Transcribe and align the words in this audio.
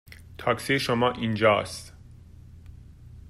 تاکسی 0.37 0.79
شما 0.79 1.11
اینجا 1.11 1.59
است. 1.59 1.93